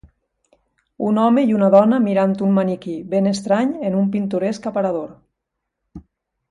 [1.09, 5.15] Un home i una dona mirant un maniquí ben estrany en un pintoresc aparador.